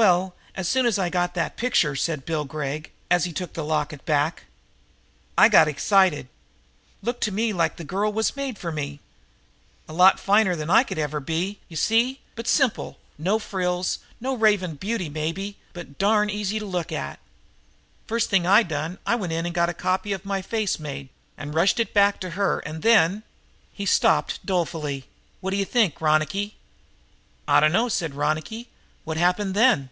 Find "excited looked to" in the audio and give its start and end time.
5.66-7.32